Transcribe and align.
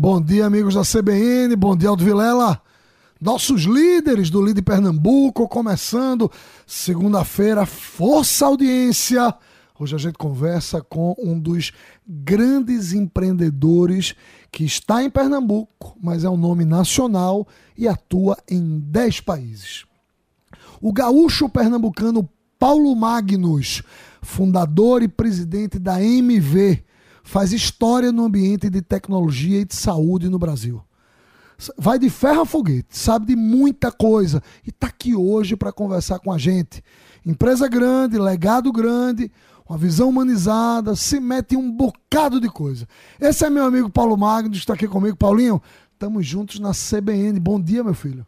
Bom 0.00 0.22
dia, 0.22 0.46
amigos 0.46 0.76
da 0.76 0.82
CBN. 0.82 1.56
Bom 1.56 1.76
dia, 1.76 1.88
Aldo 1.88 2.04
Vilela. 2.04 2.62
Nossos 3.20 3.62
líderes 3.62 4.30
do 4.30 4.40
Líder 4.40 4.62
Pernambuco, 4.62 5.48
começando 5.48 6.30
segunda-feira, 6.64 7.66
Força 7.66 8.46
Audiência. 8.46 9.34
Hoje 9.76 9.96
a 9.96 9.98
gente 9.98 10.16
conversa 10.16 10.80
com 10.80 11.16
um 11.18 11.36
dos 11.36 11.72
grandes 12.06 12.92
empreendedores 12.92 14.14
que 14.52 14.62
está 14.64 15.02
em 15.02 15.10
Pernambuco, 15.10 15.98
mas 16.00 16.22
é 16.22 16.30
um 16.30 16.36
nome 16.36 16.64
nacional 16.64 17.44
e 17.76 17.88
atua 17.88 18.38
em 18.48 18.78
10 18.78 19.22
países. 19.22 19.84
O 20.80 20.92
gaúcho 20.92 21.48
pernambucano 21.48 22.30
Paulo 22.56 22.94
Magnus, 22.94 23.82
fundador 24.22 25.02
e 25.02 25.08
presidente 25.08 25.76
da 25.76 26.00
MV, 26.00 26.84
faz 27.28 27.52
história 27.52 28.10
no 28.10 28.24
ambiente 28.24 28.70
de 28.70 28.80
tecnologia 28.80 29.60
e 29.60 29.64
de 29.64 29.74
saúde 29.74 30.30
no 30.30 30.38
Brasil. 30.38 30.82
Vai 31.76 31.98
de 31.98 32.08
ferro 32.08 32.40
a 32.40 32.46
foguete, 32.46 32.96
sabe 32.96 33.26
de 33.26 33.36
muita 33.36 33.92
coisa 33.92 34.42
e 34.66 34.70
está 34.70 34.86
aqui 34.86 35.14
hoje 35.14 35.54
para 35.54 35.70
conversar 35.70 36.20
com 36.20 36.32
a 36.32 36.38
gente. 36.38 36.82
Empresa 37.26 37.68
grande, 37.68 38.16
legado 38.16 38.72
grande, 38.72 39.30
uma 39.68 39.76
visão 39.76 40.08
humanizada, 40.08 40.96
se 40.96 41.20
mete 41.20 41.52
em 41.52 41.58
um 41.58 41.70
bocado 41.70 42.40
de 42.40 42.48
coisa. 42.48 42.88
Esse 43.20 43.44
é 43.44 43.50
meu 43.50 43.66
amigo 43.66 43.90
Paulo 43.90 44.16
Magno, 44.16 44.54
está 44.54 44.72
aqui 44.72 44.88
comigo. 44.88 45.14
Paulinho, 45.14 45.60
estamos 45.92 46.26
juntos 46.26 46.58
na 46.58 46.70
CBN. 46.70 47.38
Bom 47.38 47.60
dia, 47.60 47.84
meu 47.84 47.94
filho. 47.94 48.24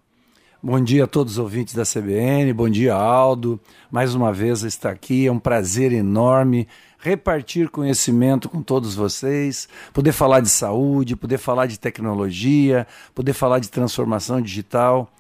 Bom 0.63 0.79
dia 0.79 1.05
a 1.05 1.07
todos 1.07 1.33
os 1.33 1.39
ouvintes 1.39 1.73
da 1.73 1.85
CBN, 1.85 2.53
bom 2.53 2.69
dia 2.69 2.95
Aldo. 2.95 3.59
Mais 3.91 4.15
uma 4.15 4.31
vez 4.31 4.63
estar 4.63 4.91
aqui, 4.91 5.27
é 5.27 5.33
um 5.33 5.39
prazer 5.39 5.91
enorme 5.91 6.69
repartir 6.99 7.71
conhecimento 7.71 8.47
com 8.47 8.63
todos 8.63 8.95
vocês, 8.95 9.67
poder 9.95 10.13
falar 10.13 10.41
de 10.41 10.51
saúde, 10.51 11.17
poder 11.17 11.39
falar 11.39 11.65
de 11.65 11.81
tecnologia, 11.81 12.87
poder 13.15 13.33
falar 13.33 13.59
de 13.59 13.71
transformação 13.71 14.39
digital. 14.39 15.11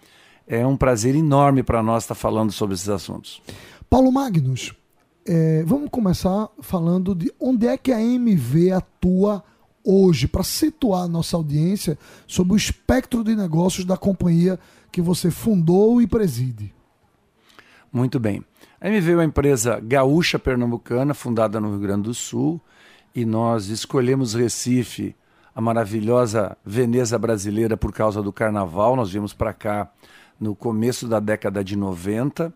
É 0.46 0.66
um 0.66 0.76
prazer 0.76 1.16
enorme 1.16 1.62
para 1.62 1.82
nós 1.82 2.04
estar 2.04 2.14
falando 2.14 2.52
sobre 2.52 2.74
esses 2.74 2.90
assuntos. 2.90 3.40
Paulo 3.88 4.12
Magnus, 4.12 4.74
é, 5.26 5.62
vamos 5.64 5.88
começar 5.90 6.50
falando 6.60 7.14
de 7.14 7.32
onde 7.40 7.66
é 7.66 7.78
que 7.78 7.92
a 7.92 8.02
MV 8.02 8.72
atua 8.72 9.42
hoje, 9.82 10.28
para 10.28 10.42
situar 10.42 11.04
a 11.04 11.08
nossa 11.08 11.36
audiência 11.36 11.98
sobre 12.26 12.52
o 12.52 12.56
espectro 12.56 13.24
de 13.24 13.34
negócios 13.34 13.86
da 13.86 13.96
companhia 13.96 14.58
que 14.90 15.00
você 15.00 15.30
fundou 15.30 16.00
e 16.00 16.06
preside. 16.06 16.74
Muito 17.92 18.20
bem. 18.20 18.44
A 18.80 18.88
MV 18.88 19.12
é 19.12 19.14
uma 19.16 19.24
empresa 19.24 19.80
gaúcha 19.80 20.38
pernambucana, 20.38 21.12
fundada 21.12 21.60
no 21.60 21.70
Rio 21.70 21.80
Grande 21.80 22.04
do 22.04 22.14
Sul, 22.14 22.60
e 23.14 23.24
nós 23.24 23.66
escolhemos 23.66 24.34
Recife, 24.34 25.14
a 25.54 25.60
maravilhosa 25.60 26.56
Veneza 26.64 27.18
brasileira, 27.18 27.76
por 27.76 27.92
causa 27.92 28.22
do 28.22 28.32
carnaval. 28.32 28.96
Nós 28.96 29.10
viemos 29.10 29.34
para 29.34 29.52
cá 29.52 29.90
no 30.38 30.54
começo 30.54 31.06
da 31.06 31.20
década 31.20 31.62
de 31.62 31.76
90, 31.76 32.54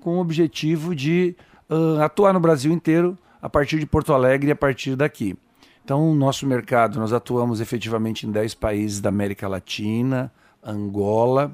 com 0.00 0.16
o 0.16 0.20
objetivo 0.20 0.94
de 0.94 1.36
uh, 1.68 2.00
atuar 2.00 2.32
no 2.32 2.40
Brasil 2.40 2.72
inteiro 2.72 3.18
a 3.42 3.48
partir 3.48 3.78
de 3.78 3.86
Porto 3.86 4.14
Alegre 4.14 4.48
e 4.48 4.52
a 4.52 4.56
partir 4.56 4.96
daqui. 4.96 5.36
Então, 5.84 6.10
o 6.10 6.14
nosso 6.14 6.46
mercado, 6.46 6.98
nós 6.98 7.12
atuamos 7.12 7.60
efetivamente 7.60 8.26
em 8.26 8.30
10 8.30 8.54
países 8.54 9.00
da 9.00 9.08
América 9.08 9.46
Latina, 9.46 10.32
Angola, 10.66 11.52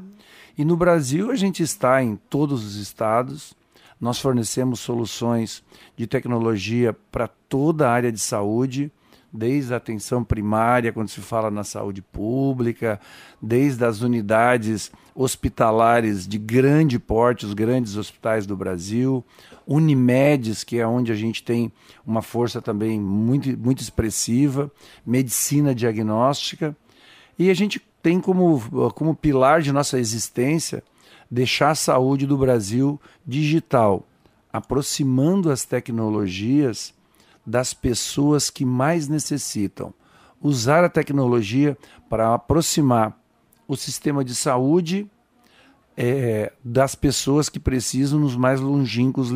e 0.56 0.64
no 0.64 0.76
Brasil 0.76 1.30
a 1.30 1.36
gente 1.36 1.62
está 1.62 2.02
em 2.02 2.16
todos 2.16 2.64
os 2.64 2.76
estados. 2.76 3.54
Nós 4.00 4.18
fornecemos 4.18 4.80
soluções 4.80 5.62
de 5.96 6.06
tecnologia 6.06 6.96
para 7.10 7.28
toda 7.28 7.88
a 7.88 7.92
área 7.92 8.10
de 8.10 8.18
saúde, 8.18 8.90
desde 9.32 9.72
a 9.72 9.78
atenção 9.78 10.22
primária, 10.22 10.92
quando 10.92 11.08
se 11.08 11.20
fala 11.20 11.50
na 11.50 11.64
saúde 11.64 12.02
pública, 12.02 13.00
desde 13.40 13.84
as 13.84 14.02
unidades 14.02 14.92
hospitalares 15.14 16.26
de 16.26 16.38
grande 16.38 16.98
porte, 16.98 17.46
os 17.46 17.54
grandes 17.54 17.96
hospitais 17.96 18.46
do 18.46 18.56
Brasil, 18.56 19.24
Unimedes, 19.66 20.64
que 20.64 20.78
é 20.78 20.86
onde 20.86 21.12
a 21.12 21.14
gente 21.14 21.42
tem 21.42 21.72
uma 22.04 22.20
força 22.20 22.60
também 22.60 23.00
muito, 23.00 23.56
muito 23.58 23.80
expressiva, 23.80 24.70
medicina 25.06 25.74
diagnóstica, 25.74 26.76
e 27.38 27.50
a 27.50 27.54
gente 27.54 27.80
tem 28.02 28.20
como, 28.20 28.90
como 28.94 29.14
pilar 29.14 29.62
de 29.62 29.72
nossa 29.72 29.98
existência 29.98 30.82
deixar 31.30 31.70
a 31.70 31.74
saúde 31.74 32.26
do 32.26 32.36
Brasil 32.36 33.00
digital, 33.26 34.06
aproximando 34.52 35.50
as 35.50 35.64
tecnologias 35.64 36.92
das 37.46 37.72
pessoas 37.72 38.50
que 38.50 38.64
mais 38.64 39.08
necessitam. 39.08 39.94
Usar 40.40 40.84
a 40.84 40.88
tecnologia 40.88 41.78
para 42.08 42.34
aproximar 42.34 43.18
o 43.66 43.76
sistema 43.76 44.24
de 44.24 44.34
saúde 44.34 45.08
é, 45.96 46.52
das 46.64 46.94
pessoas 46.94 47.48
que 47.48 47.58
precisam 47.58 48.18
nos 48.18 48.36
mais 48.36 48.60
longínquos, 48.60 49.30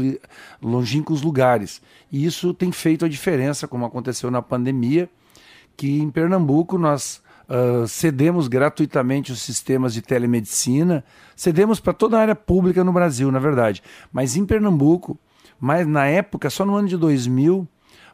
longínquos 0.60 1.22
lugares. 1.22 1.80
E 2.10 2.24
isso 2.24 2.52
tem 2.52 2.72
feito 2.72 3.04
a 3.04 3.08
diferença, 3.08 3.68
como 3.68 3.84
aconteceu 3.84 4.30
na 4.30 4.42
pandemia, 4.42 5.08
que 5.76 6.00
em 6.00 6.10
Pernambuco 6.10 6.76
nós 6.78 7.22
Uh, 7.48 7.86
cedemos 7.86 8.48
gratuitamente 8.48 9.30
os 9.30 9.40
sistemas 9.40 9.94
de 9.94 10.02
telemedicina, 10.02 11.04
cedemos 11.36 11.78
para 11.78 11.92
toda 11.92 12.18
a 12.18 12.20
área 12.20 12.34
pública 12.34 12.82
no 12.82 12.92
Brasil, 12.92 13.30
na 13.30 13.38
verdade. 13.38 13.82
Mas 14.12 14.36
em 14.36 14.44
Pernambuco, 14.44 15.16
mas 15.60 15.86
na 15.86 16.06
época, 16.06 16.50
só 16.50 16.64
no 16.64 16.74
ano 16.74 16.88
de 16.88 16.96
2000, 16.96 17.66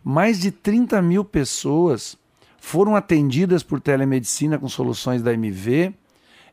mais 0.05 0.41
de 0.41 0.51
30 0.51 1.01
mil 1.01 1.25
pessoas 1.25 2.17
foram 2.59 2.95
atendidas 2.95 3.63
por 3.63 3.81
telemedicina 3.81 4.59
com 4.59 4.69
soluções 4.69 5.23
da 5.23 5.33
MV, 5.33 5.95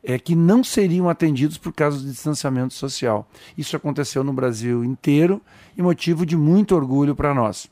é, 0.04 0.18
que 0.18 0.36
não 0.36 0.64
seriam 0.64 1.10
atendidos 1.10 1.58
por 1.58 1.74
causa 1.74 2.00
do 2.00 2.06
distanciamento 2.06 2.74
social. 2.74 3.30
Isso 3.58 3.76
aconteceu 3.76 4.24
no 4.24 4.34
Brasil 4.34 4.84
inteiro 4.84 5.42
e 5.78 5.82
motivo 5.82 6.26
de 6.26 6.38
muito 6.38 6.76
orgulho 6.76 7.16
para 7.16 7.34
nós. 7.34 7.70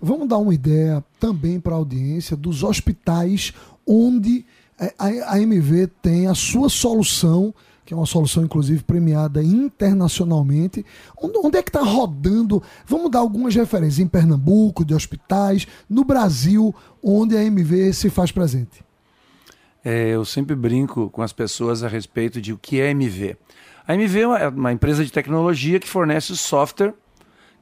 Vamos 0.00 0.28
dar 0.28 0.38
uma 0.38 0.54
ideia 0.54 1.04
também 1.18 1.60
para 1.60 1.74
a 1.74 1.78
audiência 1.78 2.36
dos 2.36 2.62
hospitais 2.62 3.52
onde 3.86 4.44
é, 4.78 4.92
a 5.26 5.40
MV 5.40 5.88
tem 6.02 6.26
a 6.26 6.34
sua 6.34 6.68
solução, 6.68 7.54
que 7.84 7.94
é 7.94 7.96
uma 7.96 8.06
solução 8.06 8.44
inclusive 8.44 8.84
premiada 8.84 9.42
internacionalmente. 9.42 10.84
Onde 11.20 11.58
é 11.58 11.62
que 11.62 11.70
está 11.70 11.82
rodando? 11.82 12.62
Vamos 12.86 13.10
dar 13.10 13.20
algumas 13.20 13.54
referências 13.54 13.98
em 13.98 14.06
Pernambuco, 14.06 14.84
de 14.84 14.94
hospitais, 14.94 15.66
no 15.88 16.04
Brasil, 16.04 16.74
onde 17.02 17.36
a 17.36 17.42
MV 17.42 17.92
se 17.92 18.10
faz 18.10 18.30
presente. 18.30 18.84
É, 19.84 20.10
eu 20.10 20.24
sempre 20.24 20.54
brinco 20.54 21.08
com 21.10 21.22
as 21.22 21.32
pessoas 21.32 21.82
a 21.82 21.88
respeito 21.88 22.40
de 22.40 22.52
o 22.52 22.58
que 22.58 22.80
é 22.80 22.90
MV. 22.90 23.36
A 23.86 23.94
MV 23.94 24.20
é 24.38 24.48
uma 24.48 24.72
empresa 24.72 25.02
de 25.02 25.10
tecnologia 25.10 25.80
que 25.80 25.88
fornece 25.88 26.36
software 26.36 26.92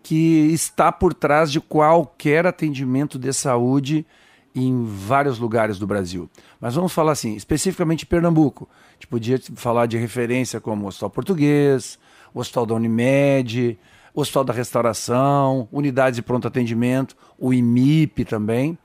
que 0.06 0.52
está 0.52 0.92
por 0.92 1.12
trás 1.12 1.50
de 1.50 1.60
qualquer 1.60 2.46
atendimento 2.46 3.18
de 3.18 3.32
saúde 3.32 4.06
em 4.54 4.84
vários 4.84 5.36
lugares 5.36 5.80
do 5.80 5.86
Brasil. 5.86 6.30
Mas 6.60 6.76
vamos 6.76 6.92
falar 6.92 7.10
assim, 7.10 7.34
especificamente 7.34 8.06
Pernambuco. 8.06 8.68
A 8.70 8.92
gente 8.92 9.08
podia 9.08 9.40
falar 9.56 9.86
de 9.86 9.98
referência 9.98 10.60
como 10.60 10.84
o 10.84 10.86
Hospital 10.86 11.10
Português, 11.10 11.98
o 12.32 12.38
Hospital 12.38 12.66
da 12.66 12.74
Unimed, 12.74 13.76
o 14.14 14.20
Hospital 14.20 14.44
da 14.44 14.52
Restauração, 14.52 15.66
unidades 15.72 16.18
de 16.18 16.22
pronto 16.22 16.46
atendimento, 16.46 17.16
o 17.36 17.52
IMIP 17.52 18.24
também. 18.24 18.78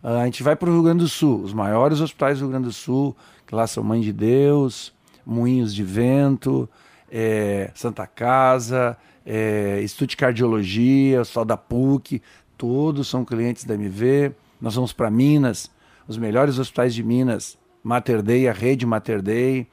Uh, 0.00 0.18
a 0.22 0.24
gente 0.26 0.44
vai 0.44 0.54
para 0.54 0.70
o 0.70 0.72
Rio 0.72 0.84
Grande 0.84 1.00
do 1.00 1.08
Sul, 1.08 1.42
os 1.42 1.52
maiores 1.52 2.00
hospitais 2.00 2.38
do 2.38 2.42
Rio 2.42 2.50
Grande 2.50 2.66
do 2.68 2.72
Sul, 2.72 3.16
que 3.44 3.52
lá 3.52 3.66
são 3.66 3.82
Mãe 3.82 4.00
de 4.00 4.12
Deus, 4.12 4.94
Moinhos 5.26 5.74
de 5.74 5.82
Vento, 5.82 6.70
é, 7.10 7.72
Santa 7.74 8.06
Casa, 8.06 8.96
é, 9.30 9.82
Instituto 9.82 10.10
de 10.10 10.16
Cardiologia, 10.16 11.20
Hospital 11.20 11.44
da 11.44 11.56
PUC, 11.58 12.22
todos 12.56 13.08
são 13.08 13.26
clientes 13.26 13.64
da 13.64 13.74
MV. 13.74 14.32
Nós 14.58 14.74
vamos 14.74 14.94
para 14.94 15.10
Minas, 15.10 15.70
os 16.08 16.16
melhores 16.16 16.58
hospitais 16.58 16.94
de 16.94 17.02
Minas, 17.04 17.58
Mater 17.84 18.22
Dei, 18.22 18.48
a 18.48 18.52
rede 18.52 18.86
Mater 18.86 19.20
Dei, 19.20 19.66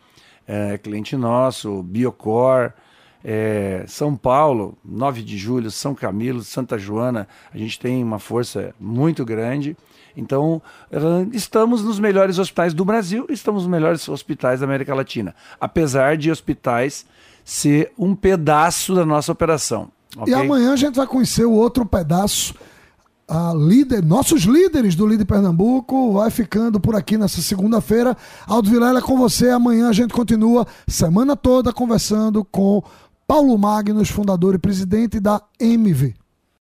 é, 0.46 0.78
cliente 0.78 1.16
nosso, 1.16 1.81
Biocor, 1.81 2.74
é, 3.24 3.86
São 3.88 4.18
Paulo, 4.18 4.78
9 4.84 5.24
de 5.24 5.38
julho, 5.38 5.72
São 5.72 5.96
Camilo, 5.96 6.44
Santa 6.44 6.78
Joana, 6.78 7.25
a 7.54 7.58
gente 7.58 7.80
tem 7.80 8.04
uma 8.04 8.19
força 8.19 8.75
muito 8.78 9.24
grande. 9.24 9.78
Então, 10.18 10.62
estamos 11.34 11.84
nos 11.84 11.98
melhores 11.98 12.40
hospitais 12.40 12.74
do 12.74 12.86
Brasil, 12.86 13.25
estamos 13.30 13.63
nos 13.63 13.72
melhores 13.72 14.08
hospitais 14.08 14.60
da 14.60 14.66
América 14.66 14.94
Latina, 14.94 15.34
apesar 15.60 16.18
de 16.18 16.30
hospitais 16.30 17.06
ser 17.45 17.94
um 17.97 18.15
pedaço 18.15 18.95
da 18.95 19.06
nossa 19.06 19.31
operação. 19.31 19.89
Okay? 20.18 20.33
E 20.33 20.36
amanhã 20.36 20.74
a 20.74 20.75
gente 20.75 20.95
vai 20.95 21.06
conhecer 21.07 21.45
o 21.45 21.51
outro 21.51 21.86
pedaço 21.86 22.56
a 23.27 23.53
líder, 23.56 24.03
nossos 24.03 24.44
líderes 24.44 24.95
do 24.95 25.07
Líder 25.07 25.25
Pernambuco 25.25 26.13
vai 26.13 26.30
ficando 26.30 26.80
por 26.80 26.95
aqui 26.95 27.18
nessa 27.18 27.42
segunda-feira. 27.42 28.15
Aldo 28.45 28.69
Vilela 28.69 29.01
com 29.01 29.18
você. 29.18 29.50
Amanhã 29.50 29.89
a 29.89 29.94
gente 29.94 30.13
continua 30.13 30.68
semana 30.88 31.36
toda 31.36 31.74
conversando 31.74 32.45
com 32.45 32.83
Paulo 33.27 33.57
Magnus, 33.57 34.09
fundador 34.09 34.53
e 34.53 34.59
presidente 34.59 35.19
da 35.19 35.41
MV. 35.59 36.13